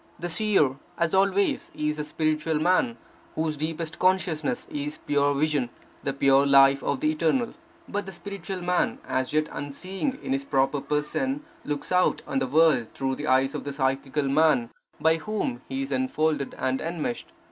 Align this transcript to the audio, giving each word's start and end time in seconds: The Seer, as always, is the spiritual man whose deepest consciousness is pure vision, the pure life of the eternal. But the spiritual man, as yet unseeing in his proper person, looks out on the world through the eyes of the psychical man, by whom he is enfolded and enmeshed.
The 0.17 0.29
Seer, 0.29 0.77
as 0.97 1.13
always, 1.13 1.71
is 1.75 1.97
the 1.97 2.03
spiritual 2.03 2.59
man 2.59 2.97
whose 3.35 3.55
deepest 3.55 3.99
consciousness 3.99 4.67
is 4.71 4.97
pure 4.97 5.35
vision, 5.35 5.69
the 6.03 6.11
pure 6.11 6.43
life 6.47 6.81
of 6.81 7.01
the 7.01 7.11
eternal. 7.11 7.53
But 7.87 8.07
the 8.07 8.11
spiritual 8.11 8.63
man, 8.63 8.97
as 9.07 9.31
yet 9.31 9.47
unseeing 9.51 10.17
in 10.23 10.33
his 10.33 10.43
proper 10.43 10.81
person, 10.81 11.43
looks 11.65 11.91
out 11.91 12.23
on 12.25 12.39
the 12.39 12.47
world 12.47 12.87
through 12.95 13.13
the 13.13 13.27
eyes 13.27 13.53
of 13.53 13.63
the 13.63 13.73
psychical 13.73 14.27
man, 14.27 14.71
by 14.99 15.17
whom 15.17 15.61
he 15.69 15.83
is 15.83 15.91
enfolded 15.91 16.55
and 16.57 16.81
enmeshed. 16.81 17.27